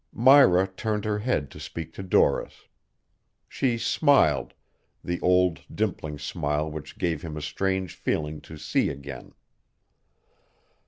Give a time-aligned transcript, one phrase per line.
[0.15, 2.67] Myra turned her head to speak to Doris.
[3.47, 4.55] She smiled,
[5.03, 9.33] the old dimpling smile which gave him a strange feeling to see again.